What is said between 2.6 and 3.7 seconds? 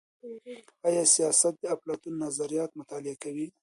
مطالعه کوي؟